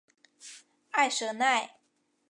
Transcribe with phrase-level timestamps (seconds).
[0.93, 1.75] 埃舍奈。